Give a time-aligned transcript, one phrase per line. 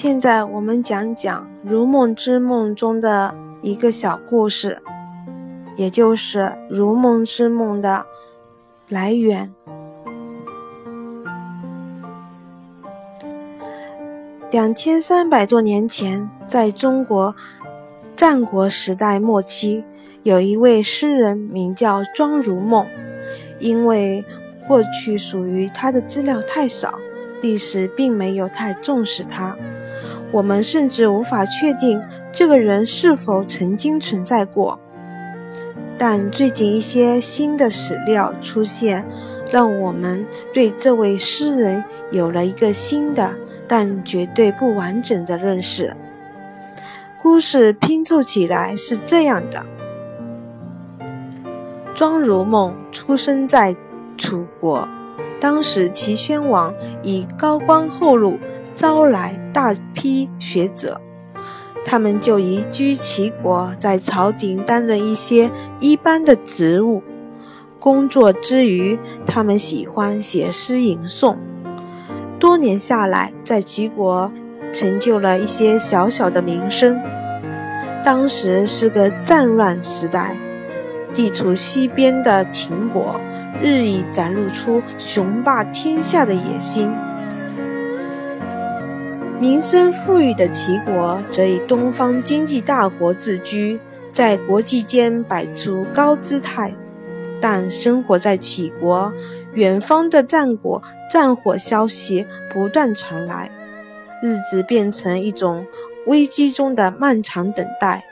[0.00, 4.80] 现在我们讲讲《如梦之梦》中的一个小故事，
[5.76, 6.38] 也就是
[6.70, 8.06] 《如梦之梦》的
[8.88, 9.52] 来源。
[14.52, 17.34] 两千三百多年前，在中国
[18.14, 19.82] 战国时代末期，
[20.22, 22.86] 有一位诗人名叫庄如梦。
[23.58, 24.24] 因为
[24.68, 26.96] 过去属于他的资料太少，
[27.42, 29.56] 历史并没有太重视他。
[30.32, 34.78] 我们甚至无法确定这个人是否曾经存在过。
[35.98, 39.04] 但最近一些新的史料出现，
[39.50, 43.34] 让我们对这位诗人有了一个新的。
[43.70, 45.94] 但绝对不完整的认识。
[47.20, 49.66] 故事拼凑起来是这样的：
[51.94, 53.76] 庄如梦出生在
[54.16, 54.88] 楚国，
[55.38, 56.72] 当时齐宣王
[57.02, 58.38] 以高官厚禄
[58.78, 61.00] 招来大批学者，
[61.84, 67.02] 他们就移居齐国，在朝廷担任一些一般的职务。
[67.80, 71.34] 工作之余，他们喜欢写诗吟诵。
[72.38, 74.30] 多年下来，在齐国
[74.72, 77.00] 成就了一些小小的名声。
[78.04, 80.36] 当时是个战乱时代，
[81.12, 83.20] 地处西边的秦国
[83.60, 86.88] 日益展露出雄霸天下的野心。
[89.40, 93.78] 民生富裕的齐国则以东方经济大国自居，
[94.10, 96.74] 在国际间摆出高姿态。
[97.40, 99.12] 但生活在齐国。
[99.54, 103.50] 远方的战果、战火消息不断传来，
[104.22, 105.66] 日子变成一种
[106.06, 108.04] 危机中的漫长等待，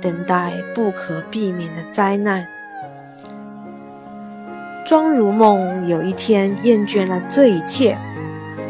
[0.00, 2.46] 等待不可避免的灾难。
[4.86, 7.98] 庄如梦有一天厌倦了这一切，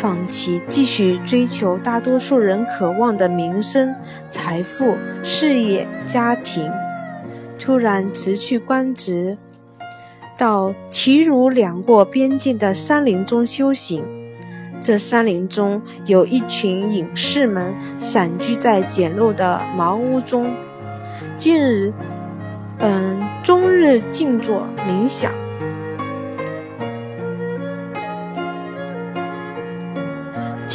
[0.00, 3.94] 放弃继续追求大多数人渴望的名声、
[4.30, 6.72] 财富、事业、家庭，
[7.58, 9.36] 突然辞去官职。
[10.38, 14.02] 到齐鲁两国边境的山林中修行。
[14.80, 20.50] 这山林中有一群隐士们散居在简陋的茅屋中，
[21.36, 21.92] 近日，
[22.78, 25.30] 嗯，终日静坐冥想，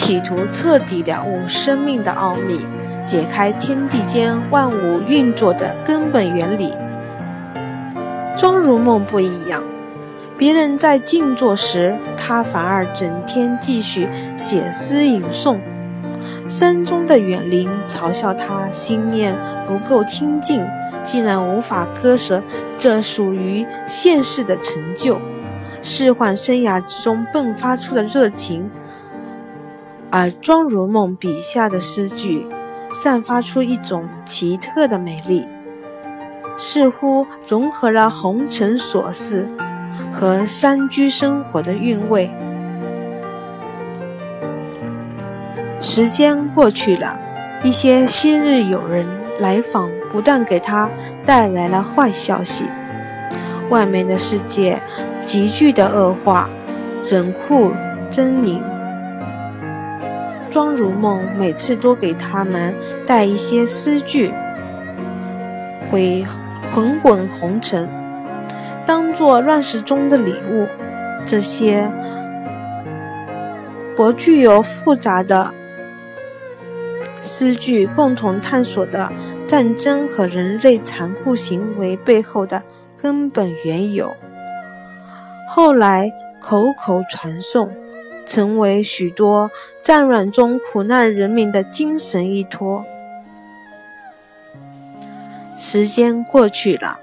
[0.06, 2.60] 企图彻底了悟生命的奥秘，
[3.08, 6.72] 解开天地间万物运作的根本原理。
[8.38, 9.64] 庄如梦不一样，
[10.38, 14.08] 别人在静坐时，他反而整天继续
[14.38, 15.58] 写诗吟诵。
[16.48, 19.36] 山中的远邻嘲笑他心念
[19.68, 20.64] 不够清净，
[21.04, 22.44] 竟然无法割舍
[22.78, 25.20] 这属于现世的成就，
[25.82, 28.70] 仕宦生涯之中迸发出的热情。
[30.18, 32.48] 而庄如梦笔下的诗句，
[32.90, 35.46] 散发出一种奇特的美丽。
[36.56, 39.46] 似乎融合了红尘琐事
[40.14, 42.31] 和山居生活的韵味。
[45.81, 47.20] 时间过去了，
[47.62, 49.06] 一些昔日友人
[49.40, 50.90] 来访，不断给他
[51.26, 52.70] 带来了坏消息：
[53.70, 54.82] 外面的世界
[55.26, 56.50] 急剧的恶化，
[57.12, 57.74] 冷酷
[58.09, 58.62] 狰狞。
[60.56, 62.74] 庄如梦每次都给他们
[63.06, 64.32] 带一些诗句，
[65.92, 66.26] 回。
[66.74, 67.90] 滚滚红尘，
[68.86, 70.66] 当做乱世中的礼物。
[71.26, 71.90] 这些
[73.98, 75.52] 不具有复杂的
[77.22, 79.12] 诗句，共同探索的
[79.46, 82.64] 战争和人类残酷行为背后的
[83.02, 84.14] 根本缘由。
[85.50, 86.10] 后来
[86.42, 87.70] 口口传颂，
[88.25, 89.52] 成为许多
[89.84, 92.84] 战乱中苦难人民的精神依托。
[95.58, 97.00] 时间过去了，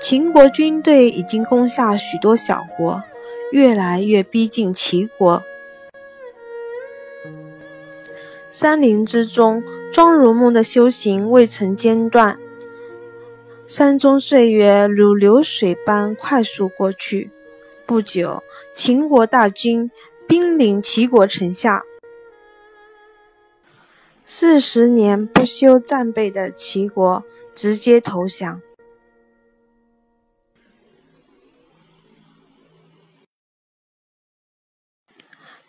[0.00, 3.02] 秦国军队已经攻下许多小国，
[3.52, 5.42] 越来越逼近齐国。
[8.48, 9.62] 山林之中，
[9.92, 12.36] 庄如梦的修行未曾间断。
[13.68, 17.30] 山中岁月如流水般快速过去。
[17.86, 18.42] 不久，
[18.72, 19.88] 秦国大军
[20.30, 21.82] 兵临齐国城下。
[24.24, 27.24] 四十年不休战备的齐国。
[27.52, 28.62] 直接投降。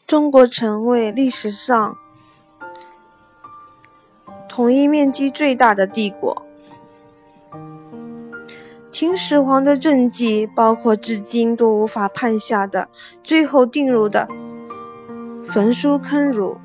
[0.06, 1.98] 中国成为历史上
[4.48, 6.46] 统一面积最大的帝国。
[8.92, 12.88] 秦始皇的政绩，包括至今都无法判下的
[13.24, 14.30] 最后定入的
[15.53, 16.57] 焚书坑儒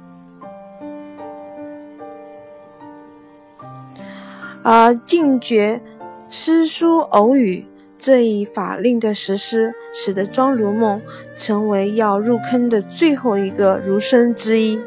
[4.63, 5.83] 而禁绝
[6.29, 7.67] 诗书偶语
[7.99, 11.03] 这一法令的实施，使得庄如梦
[11.35, 14.81] 成为要入坑的最后一个儒生之一。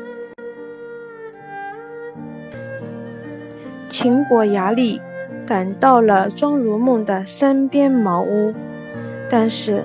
[3.89, 5.01] 秦国牙利
[5.45, 8.53] 赶到了庄如梦的三边茅屋，
[9.29, 9.83] 但是。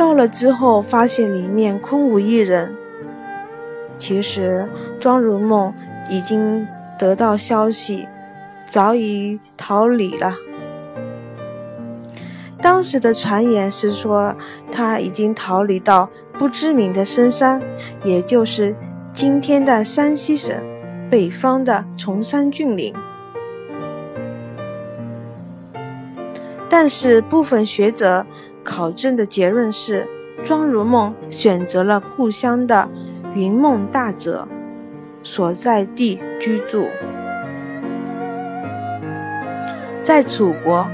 [0.00, 2.74] 到了之后发现里面空无一人。
[3.98, 4.66] 其实
[4.98, 5.74] 庄如梦
[6.08, 6.66] 已经
[6.98, 8.08] 得到消息，
[8.64, 10.34] 早已逃离了。
[12.62, 14.34] 当时的传言是说
[14.72, 17.60] 他已经逃离到不知名的深山，
[18.02, 18.74] 也就是
[19.12, 20.58] 今天的山西省。
[21.10, 22.94] 北方的崇山峻岭，
[26.70, 28.24] 但是部分学者
[28.62, 30.06] 考证的结论是，
[30.44, 32.88] 庄如梦选择了故乡的
[33.34, 34.46] 云梦大泽
[35.22, 36.88] 所在地居住。
[40.02, 40.86] 在楚国，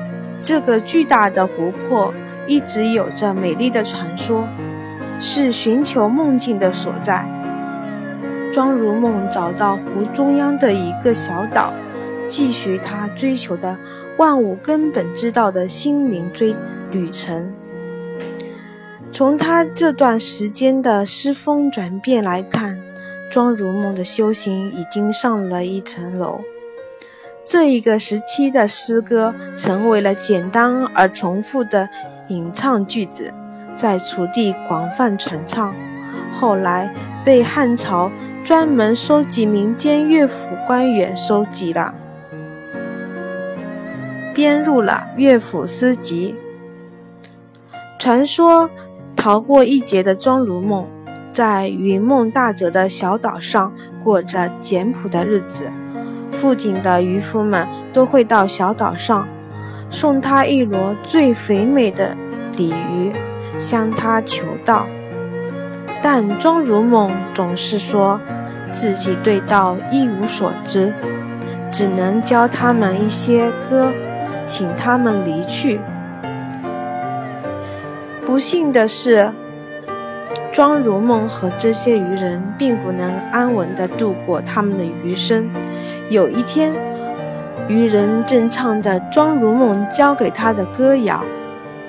[0.43, 2.13] 这个巨大的湖泊
[2.47, 4.45] 一直有着美丽的传说，
[5.21, 7.25] 是寻求梦境的所在。
[8.53, 11.73] 庄如梦找到湖中央的一个小岛，
[12.29, 13.77] 继续他追求的
[14.17, 16.55] 万物根本之道的心灵追
[16.97, 17.53] 旅程。
[19.13, 22.81] 从他这段时间的诗风转变来看，
[23.31, 26.41] 庄如梦的修行已经上了一层楼。
[27.45, 31.89] 这一个时期的诗歌成为了简单而重复的
[32.29, 33.33] 吟唱句子，
[33.77, 35.75] 在楚地广泛传唱，
[36.33, 36.93] 后来
[37.25, 38.11] 被汉朝。
[38.45, 41.93] 专门收集民间乐府官员收集了，
[44.33, 46.37] 编入了乐府诗集。
[47.99, 48.69] 传说
[49.15, 50.87] 逃过一劫的庄如梦，
[51.33, 53.73] 在云梦大泽的小岛上
[54.05, 55.71] 过着简朴的日子。
[56.31, 59.27] 附近的渔夫们都会到小岛上，
[59.91, 62.17] 送他一箩最肥美的
[62.57, 63.13] 鲤鱼，
[63.59, 64.87] 向他求道。
[66.03, 68.21] 但庄如梦总是说。
[68.73, 70.93] 自己对道一无所知，
[71.71, 73.91] 只能教他们一些歌，
[74.47, 75.81] 请他们离去。
[78.37, 79.33] 不幸的是，
[80.53, 85.49] 庄如梦和这些渔人并不能安稳地度过他们的余生。
[86.11, 86.75] 有一天，
[87.67, 91.25] 渔人正唱着庄如梦教给他的歌谣，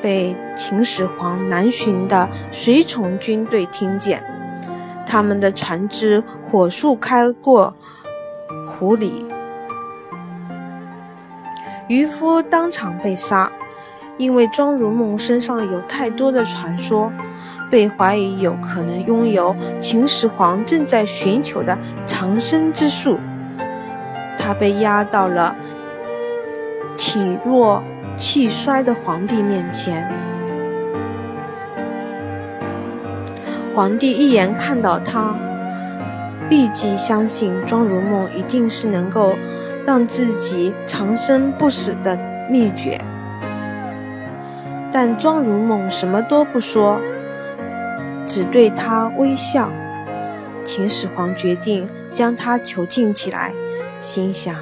[0.01, 4.23] 被秦始皇南巡的随从军队听见。
[5.05, 7.75] 他们的船只火速开过
[8.69, 9.25] 湖里，
[11.89, 13.51] 渔夫当场被杀。
[14.17, 17.11] 因为庄如梦身上有太多的传说，
[17.69, 23.19] 被怀疑有可能拥有秦始皇正在寻求的长生之术。
[24.39, 25.55] 他被押到了
[26.95, 27.83] 体弱
[28.15, 30.09] 气衰的皇帝面前。
[33.75, 35.35] 皇帝一眼看到他，
[36.49, 39.35] 立即相信庄如梦一定是能够
[39.85, 42.17] 让自己长生不死的
[42.49, 42.99] 秘诀。
[44.99, 46.99] 但庄如梦什么都不说，
[48.25, 49.69] 只对他微笑。
[50.65, 53.53] 秦始皇决定将他囚禁起来，
[54.01, 54.55] 心想：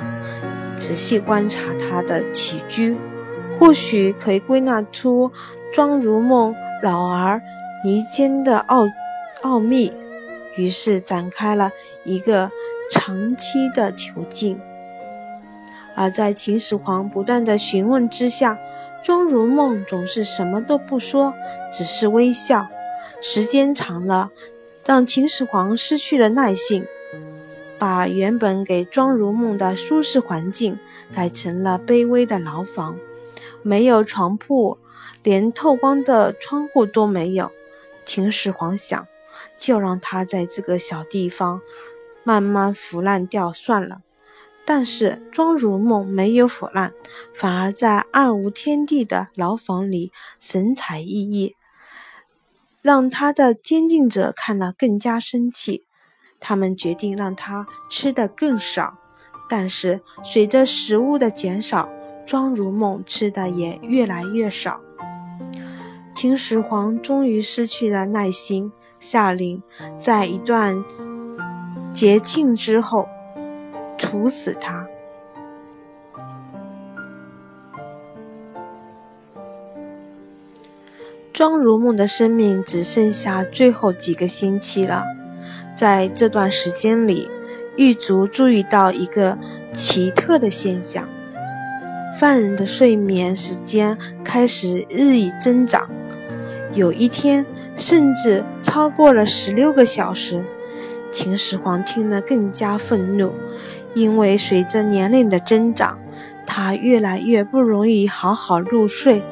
[0.78, 2.98] 仔细观察他的起居，
[3.58, 5.32] 或许可以归纳出
[5.74, 7.42] 庄如梦老而
[7.82, 8.90] 弥坚的奥。
[9.42, 9.94] 奥秘，
[10.58, 11.72] 于是展开了
[12.04, 12.52] 一个
[12.92, 14.60] 长期的囚禁。
[15.96, 18.58] 而在秦始皇不断的询问之下，
[19.06, 21.36] 庄如梦总是什么都不说，
[21.72, 22.68] 只是微笑。
[23.22, 24.32] 时间长了，
[24.84, 26.88] 让秦始皇失去了耐性，
[27.78, 30.80] 把原本给庄如梦的舒适环境
[31.14, 32.98] 改成了卑微的牢房，
[33.62, 34.80] 没有床铺，
[35.22, 37.52] 连透光的窗户都没有。
[38.06, 39.08] 秦始皇想。
[39.58, 41.62] 就让他在这个小地方
[42.24, 44.02] 慢慢腐烂掉算了。
[44.66, 46.94] 但是庄如梦没有腐烂，
[47.34, 51.54] 反而在暗无天地的牢房里神采奕奕，
[52.82, 55.84] 让他的监禁者看了更加生气。
[56.40, 58.98] 他们决定让他吃的更少，
[59.48, 61.90] 但是随着食物的减少，
[62.26, 64.82] 庄如梦吃的也越来越少。
[66.14, 68.72] 秦始皇终于失去了耐心。
[68.98, 69.62] 下令
[70.00, 70.84] 在一段
[71.94, 73.08] 节庆之后
[73.98, 74.88] 处死他。
[81.34, 85.04] 庄如梦的生命只剩下最后几个星期了。
[85.76, 87.30] 在这段时间里，
[87.76, 89.38] 狱卒注意到一个
[89.74, 91.06] 奇特的现象。
[92.18, 95.90] 犯人的睡眠时间开始日益增长，
[96.74, 100.42] 有一天甚至超过了十六个小时。
[101.12, 103.34] 秦始皇听了更加愤怒，
[103.96, 105.98] 因为随着年龄的增长，
[106.46, 109.24] 他越来越不容易好好入睡。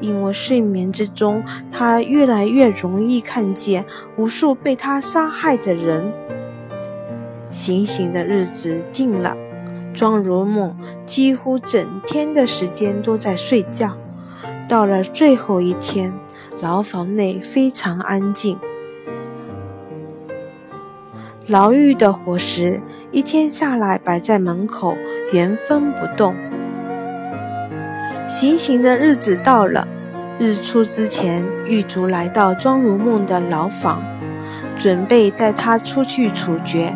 [0.00, 3.84] 因为睡眠之中，他越来越容易看见
[4.16, 6.12] 无数被他杀害的人。
[7.50, 9.36] 行刑的日子近了。
[9.92, 13.96] 庄如梦几乎整天的时间都在睡觉。
[14.68, 16.14] 到了最后一天，
[16.60, 18.56] 牢房内非常安静，
[21.50, 22.80] 牢狱的伙食
[23.10, 24.96] 一天下来摆在门口，
[25.32, 26.32] 原封不动。
[28.28, 29.88] 行刑的日子到了，
[30.38, 34.00] 日出之前，狱卒来到庄如梦的牢房，
[34.78, 36.94] 准备带她出去处决，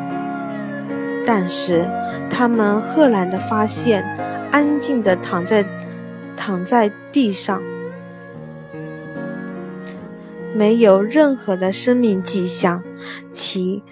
[1.26, 1.84] 但是。
[2.30, 4.02] 他们赫然地发现，
[4.50, 5.64] 安静地躺在
[6.36, 7.62] 躺在地上，
[10.52, 12.82] 没有任何的生命迹象。
[13.30, 13.84] 其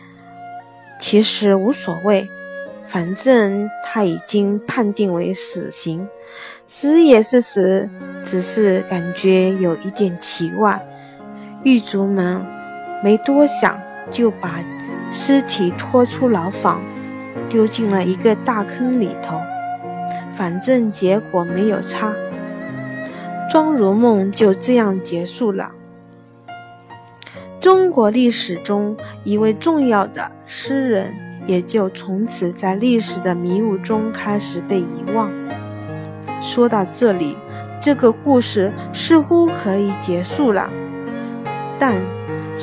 [1.02, 2.28] 其实无所谓，
[2.86, 6.08] 反正他已经判定为死刑，
[6.68, 7.90] 死也是死，
[8.24, 10.86] 只是感觉有一点奇怪。
[11.64, 12.40] 狱卒们
[13.02, 13.76] 没多想，
[14.12, 14.60] 就把
[15.10, 16.80] 尸体拖出牢房。
[17.48, 19.40] 丢进了一个大坑里头，
[20.36, 22.12] 反正结果没有差。
[23.50, 25.72] 庄如梦就这样结束了。
[27.62, 31.14] 中国历史中一位重要的诗人，
[31.46, 35.30] 也就从此在历史的迷雾中开始被遗忘。
[36.40, 37.36] 说到这里，
[37.80, 40.68] 这个故事似乎可以结束了，
[41.78, 41.94] 但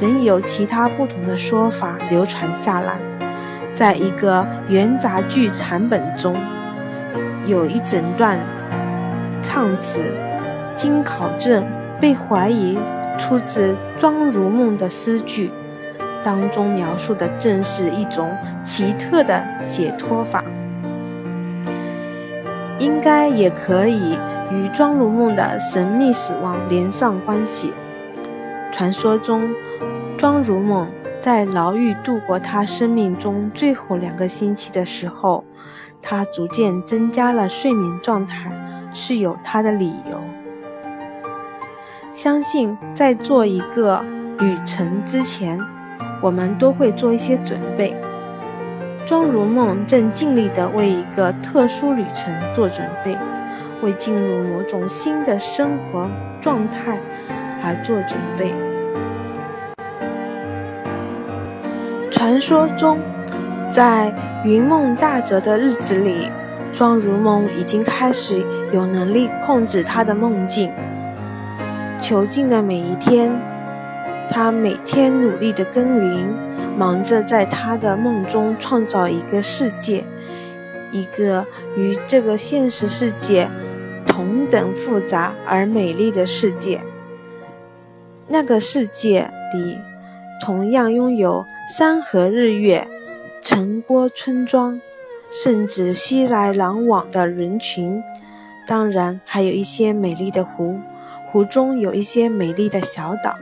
[0.01, 2.97] 仍有其他不同的说法流传下来。
[3.73, 6.35] 在一个元杂剧残本中，
[7.45, 8.37] 有一整段
[9.41, 10.01] 唱词，
[10.75, 11.63] 经考证
[12.01, 12.77] 被怀疑
[13.19, 15.51] 出自庄如梦的诗句，
[16.23, 20.43] 当中描述的正是一种奇特的解脱法，
[22.79, 24.17] 应该也可以
[24.51, 27.73] 与庄如梦的神秘死亡连上关系。
[28.73, 29.47] 传说中，
[30.17, 30.87] 庄如梦。
[31.21, 35.43] 在牢狱度过他生命中最后两个星期的时候，
[36.01, 38.49] 他逐渐增加了睡眠状态，
[38.93, 40.23] 是有他的理由。
[42.11, 44.03] 相信在做一个
[44.39, 45.59] 旅程之前，
[46.21, 47.95] 我们都会做一些准备。
[49.05, 53.15] 庄如梦正尽力地为一个特殊旅程做准备，
[53.81, 56.09] 为进入某种新的生活
[56.41, 56.99] 状态
[57.63, 58.53] 而做准备。
[62.11, 62.99] 传说中，
[63.69, 64.11] 在
[64.43, 66.27] 云梦大泽的日子里，
[66.73, 70.71] 庄如梦已经开始有能力控制她的梦境。
[71.99, 73.31] 囚禁的每一天，
[74.29, 76.27] 他每天努力的耕耘，
[76.77, 80.05] 忙着在他的梦中创造一个世界，
[80.91, 83.49] 一个与这个现实世界
[84.05, 86.81] 同等复杂而美丽的世界。
[88.27, 89.77] 那个世界里，
[90.41, 91.45] 同样拥有。
[91.71, 92.87] 山河日月、
[93.43, 94.81] 城郭村庄，
[95.29, 98.01] 甚至熙来攘往的人群，
[98.65, 100.79] 当然还有一些美丽的湖，
[101.31, 103.37] 湖中有一些美丽的小岛。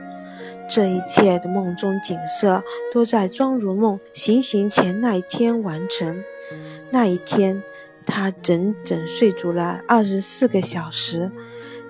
[0.70, 6.22] 这一切的梦中景色，都在庄如梦行刑前那一天完成。
[6.90, 7.62] 那一天，
[8.04, 11.30] 他整整睡足了二十四个小时，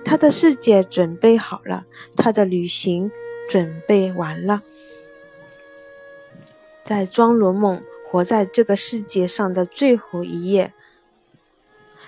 [0.05, 3.11] 他的世界准备好了，他的旅行
[3.49, 4.61] 准备完了。
[6.85, 10.73] 在庄如梦活在这个世界上的最后一夜，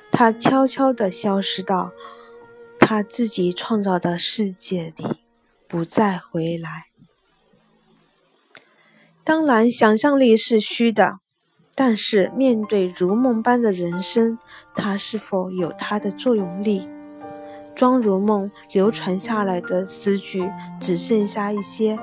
[0.09, 1.91] 他悄悄地消失到
[2.91, 5.05] 他自己创造的世界里，
[5.65, 6.87] 不再回来。
[9.23, 11.19] 当然，想象力是虚的，
[11.73, 14.37] 但是面对如梦般的人生，
[14.75, 16.89] 它是否有它的作用力？
[17.73, 21.97] 庄如梦流传下来的诗句，只剩下一些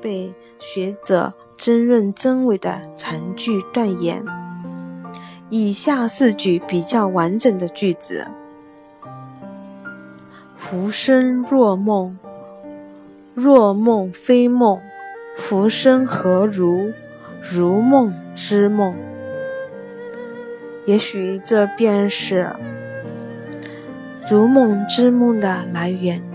[0.00, 1.34] 被学者。
[1.56, 4.24] 争论真伪的残句断言。
[5.50, 8.30] 以下四句比较完整的句子：
[10.70, 12.18] 浮生若梦，
[13.32, 14.78] 若梦非梦，
[15.34, 16.92] 浮生何如？
[17.40, 18.94] 如梦之梦。
[20.84, 22.50] 也许这便是
[24.30, 26.27] 如梦之梦的来源。